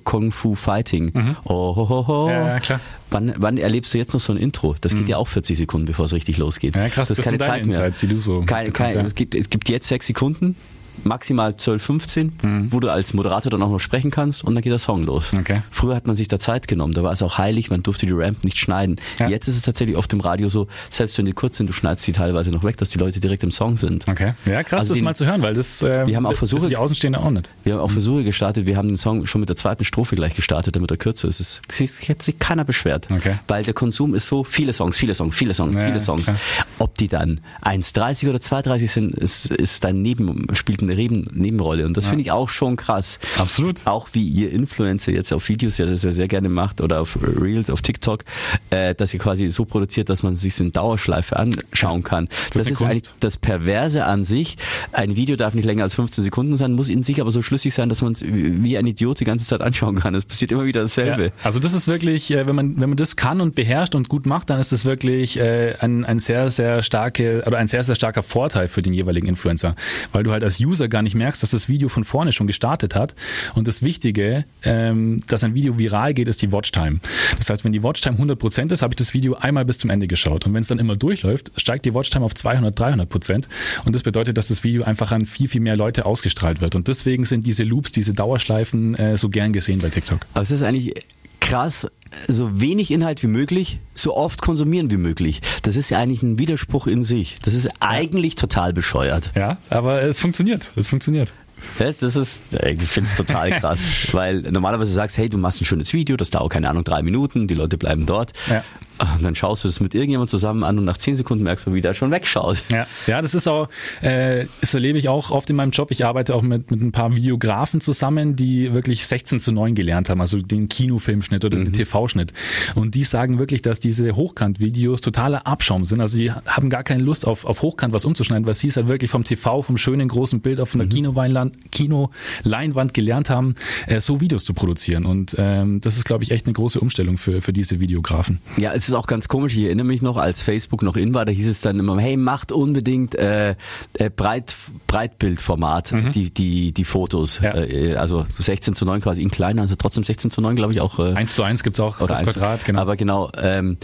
[0.05, 1.13] Kung Fu Fighting.
[1.45, 2.25] Oh, ho, ho, ho.
[2.27, 2.31] Mhm.
[2.33, 2.81] Ja, klar.
[3.11, 4.75] Wann, wann erlebst du jetzt noch so ein Intro?
[4.81, 6.75] Das geht ja auch 40 Sekunden, bevor es richtig losgeht.
[6.75, 6.83] Mhm.
[6.83, 7.77] Ja, krass, das ist keine Zeit mehr.
[7.77, 9.01] Insights, die du so Keine, keine, ja.
[9.03, 10.57] es, gibt, es gibt jetzt sechs Sekunden,
[11.05, 12.73] maximal 12, 15, Mhm.
[12.73, 15.33] wo du als Moderator dann auch noch sprechen kannst und dann geht der Song los.
[15.33, 15.63] Okay.
[15.71, 18.13] Früher hat man sich da Zeit genommen, da war es auch heilig, man durfte die
[18.13, 18.97] Ramp nicht schneiden.
[19.19, 19.29] Ja.
[19.29, 22.07] Jetzt ist es tatsächlich oft im Radio so, selbst wenn die kurz sind, du schneidest
[22.07, 24.07] die teilweise noch weg, dass die Leute direkt im Song sind.
[24.09, 24.35] Okay.
[24.47, 26.69] Ja, krass, Also das den- mal zu hören, weil das, äh, Wir haben auch Versuche-
[26.69, 27.51] die Außenstehenden auch nicht.
[27.65, 30.35] Wir haben auch Versuche gestartet, wir haben den Song schon mit der zweiten Strophe gleich
[30.35, 31.41] gestartet, damit er kürzer ist.
[31.41, 31.61] Es
[32.09, 33.09] hat sich keiner beschwert.
[33.11, 33.39] Okay.
[33.49, 36.25] Weil der Konsum ist so, viele Songs, viele Songs, viele Songs, Ja, viele Songs.
[36.25, 36.37] klar.
[36.79, 41.87] Ob die dann 1,30 oder 2,30 sind, ist, ist dann neben, spielt eine Neben, Nebenrolle.
[41.87, 43.19] Und das finde ich auch schon krass.
[43.39, 43.87] Absolut.
[43.87, 47.19] Auch wie ihr Influencer jetzt auf Videos ja das ja sehr gerne macht oder auf
[47.23, 48.25] Reels, auf TikTok,
[48.71, 52.29] äh, dass ihr quasi so produziert, dass man sich in Dauerschleife anschauen kann.
[52.53, 54.57] Das, ist ist, eine eigentlich das Perverse an sich.
[54.93, 57.75] Ein Video darf nicht länger als 15 Sekunden sein, muss in sich aber so schlüssig
[57.75, 60.15] sein, dass man es wie ein Idiot die ganze Zeit anschauen kann.
[60.15, 61.25] Es passiert immer wieder dasselbe.
[61.25, 64.09] Ja, also das ist wirklich, äh, wenn man wenn man das kann und beherrscht und
[64.09, 67.83] gut macht, dann ist das wirklich äh, ein, ein sehr sehr starke oder ein sehr
[67.83, 69.75] sehr starker Vorteil für den jeweiligen Influencer,
[70.13, 72.95] weil du halt als User gar nicht merkst, dass das Video von vorne schon gestartet
[72.95, 73.15] hat.
[73.55, 77.01] Und das Wichtige, ähm, dass ein Video viral geht, ist die Watchtime.
[77.37, 80.07] Das heißt, wenn die Watchtime 100% ist, habe ich das Video einmal bis zum Ende
[80.07, 80.47] geschaut.
[80.47, 83.49] Und wenn es dann immer durchläuft, steigt die Watchtime auf 200, 300%.
[83.85, 86.75] Und das bedeutet, dass das Video einfach an viel viel mehr Leute ausgestrahlt wird.
[86.75, 90.21] Und deswegen sind diese Loops, diese Dauerschleifen äh, so gern gesehen bei TikTok.
[90.35, 90.95] Aber es ist eigentlich
[91.41, 91.87] krass,
[92.27, 95.41] so wenig Inhalt wie möglich, so oft konsumieren wie möglich.
[95.63, 97.37] Das ist ja eigentlich ein Widerspruch in sich.
[97.43, 99.33] Das ist eigentlich total bescheuert.
[99.35, 100.73] Ja, aber es funktioniert.
[100.77, 101.33] Es funktioniert.
[101.79, 105.65] Das, das ist, ich finde es total krass, weil normalerweise sagst, hey, du machst ein
[105.65, 108.33] schönes Video, das dauert keine Ahnung drei Minuten, die Leute bleiben dort.
[108.49, 108.65] Ja.
[108.99, 111.75] Und dann schaust du das mit irgendjemandem zusammen an und nach zehn Sekunden merkst du,
[111.75, 112.63] wie der schon wegschaut.
[112.73, 113.69] Ja, ja, das ist auch,
[114.03, 115.91] äh, das erlebe ich auch oft in meinem Job.
[115.91, 120.11] Ich arbeite auch mit, mit ein paar Videografen zusammen, die wirklich 16 zu 9 gelernt
[120.11, 122.33] haben, also den Kinofilmschnitt oder den TV-Schnitt.
[122.75, 126.01] Und die sagen wirklich, dass diese Hochkant-Videos totaler Abschaum sind.
[126.01, 128.89] Also die haben gar keine Lust auf, auf Hochkant was umzuschneiden, weil sie es halt
[128.89, 133.55] wirklich vom TV, vom schönen großen Bild auf einer Kinoleinwand, Kinoleinwand gelernt haben,
[133.87, 135.05] äh, so Videos zu produzieren.
[135.05, 138.41] Und ähm, das ist, glaube ich, echt eine große Umstellung für, für diese Videografen.
[138.57, 139.57] Ja, es ist auch ganz komisch.
[139.57, 142.17] Ich erinnere mich noch, als Facebook noch in war, da hieß es dann immer, hey,
[142.17, 143.55] macht unbedingt äh,
[143.95, 144.55] äh, Breit,
[144.87, 147.41] Breitbildformat, die, die, die Fotos.
[147.41, 147.45] Mhm.
[147.47, 147.55] Ja.
[147.55, 150.81] Äh, also 16 zu 9 quasi in kleiner, also trotzdem 16 zu 9, glaube ich,
[150.81, 150.99] auch.
[150.99, 152.23] Äh, Eins zu eins gibt's auch oder das.
[152.23, 152.81] Quadrat, genau.
[152.81, 153.31] Aber genau.
[153.37, 153.79] Ähm,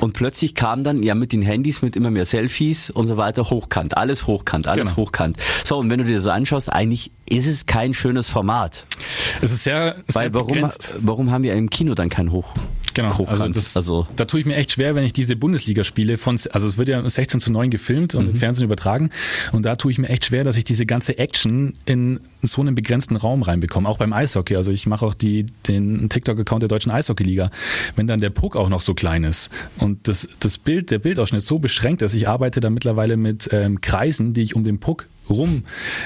[0.00, 3.50] und plötzlich kam dann ja mit den Handys, mit immer mehr Selfies und so weiter,
[3.50, 5.06] hochkant, alles hochkant, alles Genau.
[5.06, 5.36] hochkant.
[5.64, 8.84] So, und wenn du dir das anschaust, eigentlich ist es kein schönes Format.
[9.40, 10.94] es ist sehr, sehr Weil warum, begrenzt.
[11.00, 12.54] warum haben wir im Kino dann kein Hoch?
[12.94, 16.38] Genau, also, das, Also- da tue ich mir echt schwer, wenn ich diese Bundesligaspiele von,
[16.52, 19.10] also es wird ja 16 zu 9 gefilmt und im Fernsehen übertragen.
[19.52, 22.74] Und da tue ich mir echt schwer, dass ich diese ganze Action in so einen
[22.74, 24.56] begrenzten Raum reinbekomme, auch beim Eishockey.
[24.56, 27.50] Also ich mache auch die, den TikTok-Account der Deutschen Eishockeyliga.
[27.96, 31.42] Wenn dann der Puck auch noch so klein ist und das, das Bild, der Bildausschnitt
[31.42, 35.06] so beschränkt ist, ich arbeite da mittlerweile mit ähm, Kreisen, die ich um den Puck
[35.30, 35.64] rum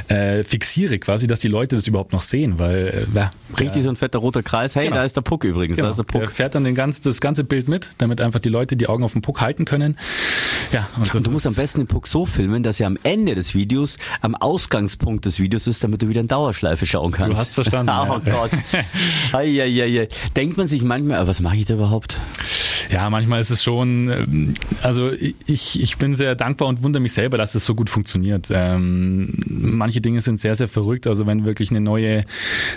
[0.09, 3.89] äh, fixiere quasi, dass die Leute das überhaupt noch sehen, weil äh, ja, Richtig so
[3.91, 4.75] ein fetter roter Kreis.
[4.77, 4.97] Hey, Genau.
[4.97, 5.77] da ist der Puck übrigens.
[5.77, 5.91] Da Genau.
[5.91, 6.31] ist der Der Puck.
[6.37, 9.13] fährt dann den ganz, das ganze Bild mit, damit einfach die Leute die Augen auf
[9.13, 9.97] den Puck halten können.
[10.73, 13.35] Ja, und Und du musst am besten den Puck so filmen, dass er am Ende
[13.35, 17.33] des Videos, am Ausgangspunkt des Videos ist, damit du wieder in Dauerschleife schauen kannst.
[17.33, 18.33] Du hast verstanden, oh ja.
[18.33, 18.51] Gott.
[19.33, 20.09] Ei, ei, ei, ei.
[20.37, 22.19] Denkt man sich manchmal, was mache ich da überhaupt?
[22.91, 25.11] Ja, manchmal ist es schon, ähm, also
[25.47, 28.49] ich, ich bin sehr dankbar und wundere mich selber, dass es so gut funktioniert.
[28.51, 31.07] Ähm, manche Dinge sind sehr, sehr verrückt.
[31.07, 32.23] Also wenn wirklich eine neue,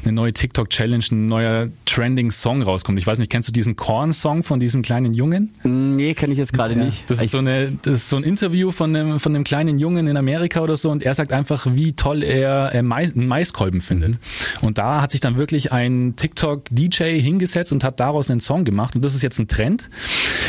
[0.04, 3.00] eine neue TikTok-Challenge, ein neuer Trending-Song rauskommt.
[3.00, 5.54] Ich weiß nicht, kennst du diesen Korn-Song von diesem kleinen Jungen?
[5.64, 7.10] Nee, kenne ich jetzt gerade Ja, nicht.
[7.10, 10.08] Das ist, so eine, das ist so ein Interview von einem, von einem kleinen Jungen
[10.08, 14.14] in Amerika oder so und er sagt einfach, wie toll er äh, Mais, Maiskolben findet.
[14.14, 14.68] Mhm.
[14.68, 18.96] Und da hat sich dann wirklich ein TikTok-DJ hingesetzt und hat daraus einen Song gemacht
[18.96, 19.90] und das ist jetzt ein Trend,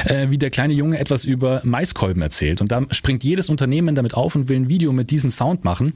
[0.04, 2.60] äh, wie der kleine Junge etwas über Maiskolben erzählt.
[2.60, 5.94] Und da springt jedes Unternehmen damit auf und will ein Video mit diesem Sound machen.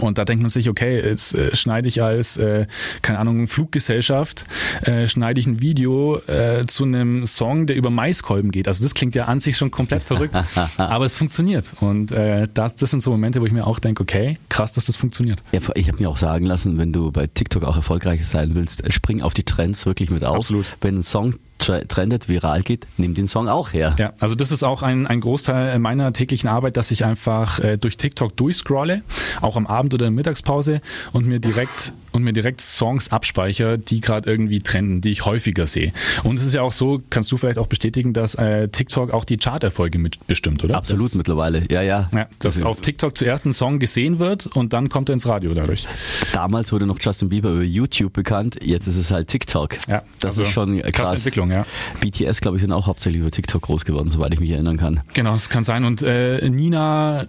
[0.00, 2.66] Und da denkt man sich, okay, jetzt äh, schneide ich als, äh,
[3.02, 4.46] keine Ahnung, Fluggesellschaft,
[4.82, 8.68] äh, schneide ich ein Video äh, zu einem Song, der über Maiskolben geht.
[8.68, 10.34] Also das klingt ja an sich schon komplett verrückt,
[10.76, 11.74] aber es funktioniert.
[11.80, 14.86] Und äh, das, das sind so Momente, wo ich mir auch denke, okay, krass, dass
[14.86, 15.42] das funktioniert.
[15.52, 18.90] Ja, ich habe mir auch sagen lassen, wenn du bei TikTok auch erfolgreich sein willst,
[18.92, 20.36] spring auf die Trends wirklich mit auf.
[20.36, 20.66] Absolut.
[20.80, 23.94] Wenn ein Song trendet, viral geht, nimm den Song auch her.
[23.98, 27.78] Ja, also das ist auch ein, ein Großteil meiner täglichen Arbeit, dass ich einfach äh,
[27.78, 29.02] durch TikTok durchscrolle,
[29.40, 30.80] auch am Abend oder in der Mittagspause
[31.12, 35.66] und mir direkt und mir direkt Songs abspeichere, die gerade irgendwie trenden, die ich häufiger
[35.66, 35.92] sehe.
[36.22, 39.24] Und es ist ja auch so, kannst du vielleicht auch bestätigen, dass äh, TikTok auch
[39.24, 40.76] die Charterfolge mitbestimmt, oder?
[40.76, 42.10] Absolut das, mittlerweile, ja, ja.
[42.14, 45.26] ja dass das auf TikTok zuerst ein Song gesehen wird und dann kommt er ins
[45.26, 45.86] Radio dadurch.
[46.32, 49.76] Damals wurde noch Justin Bieber über YouTube bekannt, jetzt ist es halt TikTok.
[49.88, 50.92] Ja, das also ist schon krass.
[50.92, 51.12] krass.
[51.14, 51.66] Entwicklung, ja.
[52.00, 55.00] BTS, glaube ich, sind auch hauptsächlich über TikTok groß geworden, soweit ich mich erinnern kann.
[55.12, 55.84] Genau, das kann sein.
[55.84, 57.26] Und äh, Nina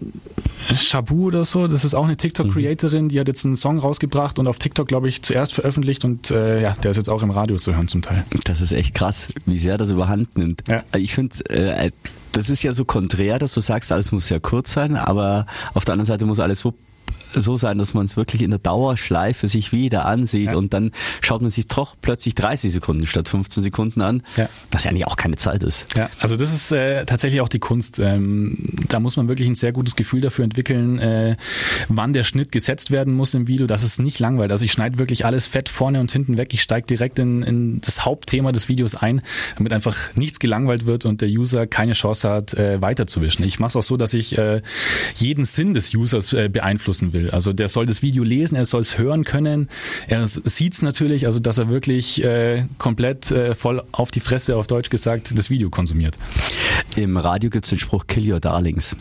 [0.76, 4.48] Shabu oder so, das ist auch eine TikTok-Creatorin, die hat jetzt einen Song rausgebracht und
[4.48, 7.58] auf TikTok, glaube ich, zuerst veröffentlicht und äh, ja, der ist jetzt auch im Radio
[7.58, 8.26] zu hören zum Teil.
[8.46, 10.64] Das ist echt krass, wie sehr das überhand nimmt.
[10.70, 10.84] Ja.
[10.96, 11.92] Ich finde, äh,
[12.32, 15.86] das ist ja so konträr, dass du sagst, alles muss ja kurz sein, aber auf
[15.86, 16.74] der anderen Seite muss alles so
[17.36, 20.58] so sein, dass man es wirklich in der Dauerschleife sich wieder ansieht ja.
[20.58, 20.92] und dann
[21.22, 24.50] schaut man sich doch plötzlich 30 Sekunden statt 15 Sekunden an, ja.
[24.72, 25.86] was ja eigentlich auch keine Zeit ist.
[25.96, 28.00] Ja, also das ist äh, tatsächlich auch die Kunst.
[28.00, 28.58] Ähm,
[28.90, 31.36] da muss man wirklich ein sehr gutes Gefühl dafür entwickeln, äh,
[31.88, 34.52] wann der Schnitt gesetzt werden muss im Video, dass es nicht langweilt.
[34.52, 36.54] Also ich schneide wirklich alles fett vorne und hinten weg.
[36.54, 39.22] Ich steige direkt in, in das Hauptthema des Videos ein,
[39.58, 43.46] damit einfach nichts gelangweilt wird und der User keine Chance hat, äh, weiterzuwischen.
[43.46, 44.62] Ich mache es auch so, dass ich äh,
[45.16, 47.32] jeden Sinn des Users äh, beeinflussen will will.
[47.32, 49.70] Also der soll das Video lesen, er soll es hören können.
[50.08, 54.56] Er sieht es natürlich, also dass er wirklich äh, komplett äh, voll auf die Fresse,
[54.56, 56.18] auf Deutsch gesagt, das Video konsumiert.
[56.96, 58.96] Im Radio gibt es den Spruch Kill Your Darlings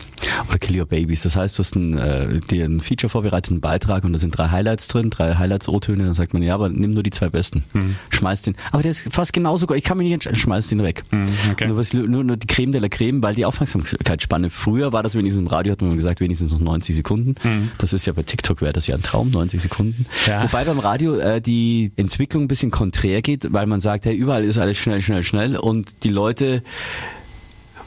[0.49, 1.23] oder Kill Your Babies.
[1.23, 4.87] Das heißt, du hast einen, äh, dir Feature vorbereiteten Beitrag und da sind drei Highlights
[4.87, 6.05] drin, drei Highlights-O-Töne.
[6.05, 7.63] Dann sagt man, ja, aber nimm nur die zwei besten.
[7.73, 7.95] Mhm.
[8.09, 8.55] Schmeiß den.
[8.71, 11.03] Aber der ist fast genauso, ich kann mich nicht entscheiden, schmeiß den weg.
[11.11, 11.67] Mhm, okay.
[11.67, 14.49] nur, nur, nur, die Creme de la Creme, weil die Aufmerksamkeitsspanne.
[14.49, 17.35] Früher war das wenigstens im Radio, hat man gesagt, wenigstens noch 90 Sekunden.
[17.43, 17.71] Mhm.
[17.77, 20.05] Das ist ja bei TikTok wäre das ja ein Traum, 90 Sekunden.
[20.25, 20.43] Ja.
[20.43, 24.43] Wobei beim Radio äh, die Entwicklung ein bisschen konträr geht, weil man sagt, hey, überall
[24.43, 26.63] ist alles schnell, schnell, schnell und die Leute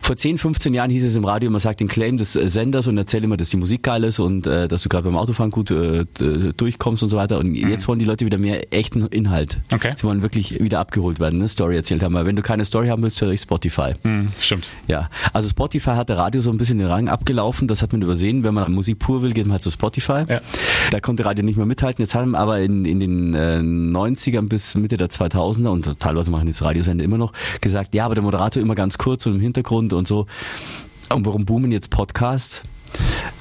[0.06, 2.86] vor 10, 15 Jahren hieß es im Radio, man sagt den Claim des äh, Senders
[2.86, 5.50] und erzähl immer, dass die Musik geil ist und äh, dass du gerade beim Autofahren
[5.50, 6.04] gut äh,
[6.56, 7.40] durchkommst und so weiter.
[7.40, 7.68] Und mhm.
[7.68, 9.58] jetzt wollen die Leute wieder mehr echten Inhalt.
[9.74, 9.94] Okay.
[9.96, 12.14] Sie wollen wirklich wieder abgeholt werden, eine Story erzählt haben.
[12.14, 13.94] Weil wenn du keine Story haben willst, höre ich Spotify.
[14.04, 14.70] Mhm, stimmt.
[14.86, 17.66] Ja, also Spotify hat der Radio so ein bisschen den Rang abgelaufen.
[17.66, 18.44] Das hat man übersehen.
[18.44, 20.22] Wenn man Musik pur will, geht man halt zu Spotify.
[20.28, 20.40] Ja.
[20.92, 22.00] Da konnte Radio nicht mehr mithalten.
[22.00, 26.46] Jetzt haben aber in, in den äh, 90ern bis Mitte der 2000er und teilweise machen
[26.46, 29.95] jetzt Radiosender immer noch gesagt, ja, aber der Moderator immer ganz kurz und im Hintergrund
[29.96, 30.26] und so.
[31.08, 32.62] Und warum boomen jetzt Podcasts?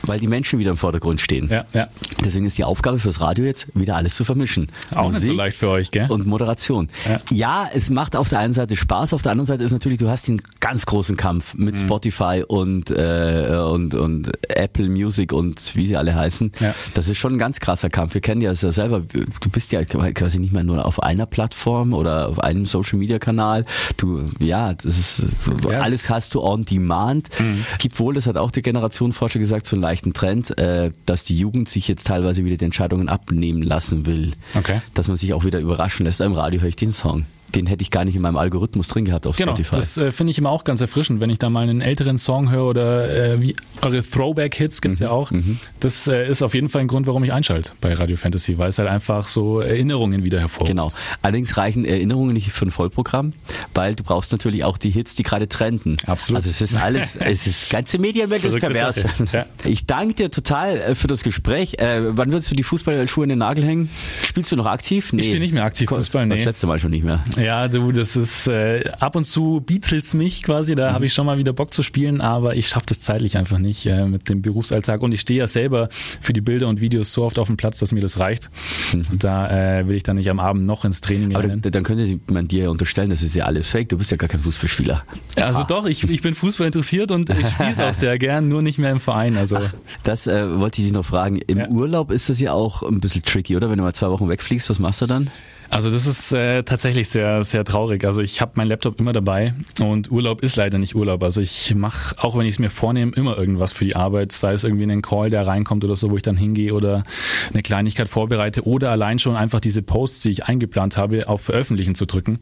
[0.07, 1.49] Weil die Menschen wieder im Vordergrund stehen.
[1.49, 1.87] Ja, ja.
[2.23, 4.67] Deswegen ist die Aufgabe fürs Radio jetzt, wieder alles zu vermischen.
[4.91, 6.09] Auch Musik nicht so leicht für euch, gell?
[6.09, 6.89] Und Moderation.
[7.07, 7.19] Ja.
[7.31, 7.69] ja.
[7.73, 10.27] es macht auf der einen Seite Spaß, auf der anderen Seite ist natürlich, du hast
[10.27, 11.85] den ganz großen Kampf mit mhm.
[11.85, 16.51] Spotify und, äh, und, und Apple Music und wie sie alle heißen.
[16.59, 16.73] Ja.
[16.93, 18.13] Das ist schon ein ganz krasser Kampf.
[18.13, 22.29] Wir kennen ja selber, du bist ja quasi nicht mehr nur auf einer Plattform oder
[22.29, 23.65] auf einem Social Media Kanal.
[23.97, 25.65] Du, ja, das ist, yes.
[25.65, 27.29] alles hast du on demand.
[27.39, 27.65] Mhm.
[27.79, 31.37] Gibt wohl, das hat auch die Generationenforscher gesagt, so einen leichten Trend, äh, dass die
[31.37, 34.33] Jugend sich jetzt teilweise wieder die Entscheidungen abnehmen lassen will.
[34.55, 34.81] Okay.
[34.93, 36.21] Dass man sich auch wieder überraschen lässt.
[36.21, 37.25] Im Radio höre ich den Song
[37.55, 39.75] den hätte ich gar nicht in meinem Algorithmus drin gehabt auf genau, Spotify.
[39.75, 42.51] Das äh, finde ich immer auch ganz erfrischend, wenn ich da mal einen älteren Song
[42.51, 45.05] höre oder äh, wie eure Throwback-Hits gibt es mhm.
[45.05, 45.31] ja auch.
[45.31, 45.59] Mhm.
[45.79, 48.69] Das äh, ist auf jeden Fall ein Grund, warum ich einschalte bei Radio Fantasy, weil
[48.69, 50.69] es halt einfach so Erinnerungen wieder hervorruft.
[50.69, 50.91] Genau.
[51.21, 53.33] Allerdings reichen Erinnerungen nicht für ein Vollprogramm,
[53.73, 55.97] weil du brauchst natürlich auch die Hits, die gerade trenden.
[56.05, 56.37] Absolut.
[56.37, 59.03] Also es ist alles, es ist ganze Medienwelt ist pervers.
[59.31, 59.45] Ja.
[59.63, 61.75] Ich danke dir total äh, für das Gespräch.
[61.79, 63.89] Äh, wann würdest du die Fußballschuhe in den Nagel hängen?
[64.23, 65.13] Spielst du noch aktiv?
[65.13, 65.21] Nee.
[65.21, 66.35] Ich spiele nicht mehr aktiv Fußball, nee.
[66.35, 67.23] Das letzte Mal schon nicht mehr.
[67.37, 70.93] Ja, du, das ist ist äh, ab und zu biezelt's mich quasi, da mhm.
[70.93, 73.85] habe ich schon mal wieder Bock zu spielen, aber ich schaffe das zeitlich einfach nicht
[73.85, 75.89] äh, mit dem Berufsalltag und ich stehe ja selber
[76.21, 78.49] für die Bilder und Videos so oft auf dem Platz, dass mir das reicht.
[78.93, 79.19] Mhm.
[79.19, 81.61] Da äh, will ich dann nicht am Abend noch ins Training aber rennen.
[81.61, 84.29] Dann könnte man dir ja unterstellen, das ist ja alles fake, du bist ja gar
[84.29, 85.03] kein Fußballspieler.
[85.35, 85.65] Also ah.
[85.67, 88.79] doch, ich, ich bin Fußball interessiert und ich spiele es auch sehr gern, nur nicht
[88.79, 89.37] mehr im Verein.
[89.37, 89.59] Also
[90.03, 91.37] Das äh, wollte ich dich noch fragen.
[91.37, 91.69] Im ja.
[91.69, 93.69] Urlaub ist das ja auch ein bisschen tricky, oder?
[93.69, 95.29] Wenn du mal zwei Wochen wegfliegst, was machst du dann?
[95.69, 98.05] Also das ist äh, tatsächlich sehr, sehr traurig.
[98.05, 101.23] Also ich habe meinen Laptop immer dabei und Urlaub ist leider nicht Urlaub.
[101.23, 104.31] Also ich mache, auch wenn ich es mir vornehme, immer irgendwas für die Arbeit.
[104.31, 107.03] Sei es irgendwie ein Call, der reinkommt oder so, wo ich dann hingehe oder
[107.51, 111.95] eine Kleinigkeit vorbereite oder allein schon einfach diese Posts, die ich eingeplant habe, auf Veröffentlichen
[111.95, 112.39] zu drücken.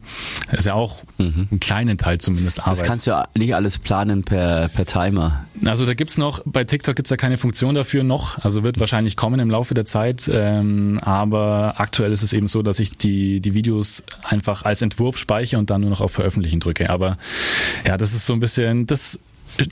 [0.50, 1.48] Das ist ja auch mhm.
[1.50, 2.80] einen kleinen Teil zumindest Arbeit.
[2.80, 5.44] Das kannst du ja nicht alles planen per, per Timer.
[5.64, 8.44] Also da gibt's noch, bei TikTok gibt's ja keine Funktion dafür noch.
[8.44, 10.30] Also wird wahrscheinlich kommen im Laufe der Zeit.
[10.32, 15.18] Ähm, aber aktuell ist es eben so, dass ich die die, Videos einfach als Entwurf
[15.18, 16.90] speichere und dann nur noch auf Veröffentlichen drücke.
[16.90, 17.18] Aber
[17.86, 19.20] ja, das ist so ein bisschen, das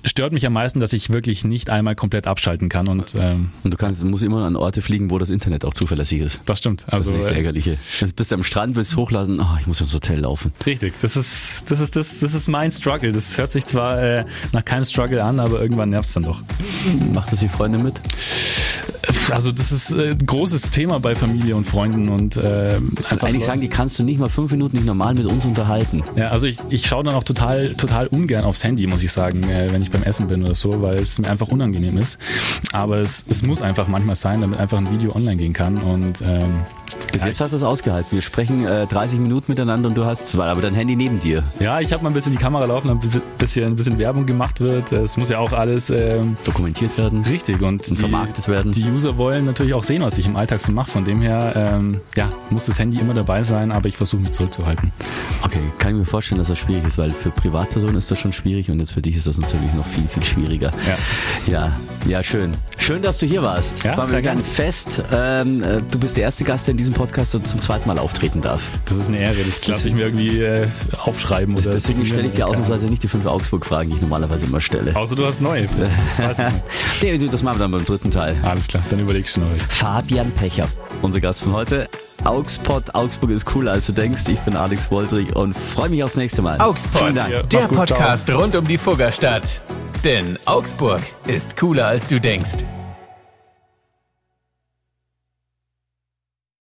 [0.04, 2.88] stört mich am meisten, dass ich wirklich nicht einmal komplett abschalten kann.
[2.88, 6.20] Und, ähm, und du kannst, musst immer an Orte fliegen, wo das Internet auch zuverlässig
[6.20, 6.40] ist.
[6.46, 6.84] Das stimmt.
[6.88, 7.78] Also, das ist das äh, Ärgerliche.
[8.00, 10.52] Du bist am Strand, willst hochladen, oh, ich muss ins Hotel laufen.
[10.66, 13.12] Richtig, das ist, das ist, das, das ist mein Struggle.
[13.12, 16.42] Das hört sich zwar äh, nach keinem Struggle an, aber irgendwann nervt es dann doch.
[17.12, 17.94] Macht das die Freunde mit?
[19.30, 23.44] Also das ist äh, ein großes Thema bei Familie und Freunden und äh, einfach eigentlich
[23.44, 26.04] sagen, die kannst du nicht mal fünf Minuten nicht normal mit uns unterhalten.
[26.16, 29.42] Ja, also ich, ich schaue dann auch total total ungern aufs Handy, muss ich sagen,
[29.50, 32.18] äh, wenn ich beim Essen bin oder so, weil es mir einfach unangenehm ist.
[32.72, 36.22] Aber es, es muss einfach manchmal sein, damit einfach ein Video online gehen kann und
[36.22, 36.64] ähm,
[37.12, 38.12] bis jetzt hast du es ausgehalten.
[38.12, 41.42] Wir sprechen äh, 30 Minuten miteinander und du hast zwei, aber dein Handy neben dir.
[41.60, 43.00] Ja, ich habe mal ein bisschen die Kamera laufen, ein
[43.38, 44.92] bisschen, ein bisschen Werbung gemacht wird.
[44.92, 47.22] Es muss ja auch alles ähm, dokumentiert werden.
[47.22, 48.72] Richtig und, und die, vermarktet werden.
[48.72, 50.90] Die User wollen natürlich auch sehen, was ich im Alltag so mache.
[50.90, 54.32] Von dem her, ähm, ja, muss das Handy immer dabei sein, aber ich versuche mich
[54.32, 54.92] zurückzuhalten.
[55.42, 58.32] Okay, kann ich mir vorstellen, dass das schwierig ist, weil für Privatpersonen ist das schon
[58.32, 60.70] schwierig und jetzt für dich ist das natürlich noch viel, viel schwieriger.
[60.86, 61.76] Ja, ja,
[62.06, 62.52] ja schön.
[62.82, 63.84] Schön, dass du hier warst.
[63.84, 65.00] Ja, War mir ein Fest.
[65.12, 68.40] Ähm, äh, du bist der erste Gast, der in diesem Podcast zum zweiten Mal auftreten
[68.40, 68.68] darf.
[68.86, 69.36] Das ist eine Ehre.
[69.44, 70.66] Das lasse ich mir irgendwie äh,
[70.98, 71.56] aufschreiben.
[71.56, 74.96] Oder Deswegen stelle ich dir ausnahmsweise nicht die fünf Augsburg-Fragen, die ich normalerweise immer stelle.
[74.96, 75.68] Außer du hast neue.
[77.02, 78.34] nee, das machen wir dann beim dritten Teil.
[78.42, 79.50] Alles klar, dann überlegst du noch.
[79.68, 80.66] Fabian Pecher,
[81.02, 81.88] unser Gast von heute.
[82.24, 84.28] Augspot, Augsburg ist cooler als du denkst.
[84.28, 86.60] Ich bin Alex Woldrich und freue mich aufs nächste Mal.
[86.60, 88.40] Augspot, der gut, Podcast ciao.
[88.40, 89.60] rund um die Fuggerstadt.
[90.04, 92.64] Denn Augsburg ist cooler als du denkst.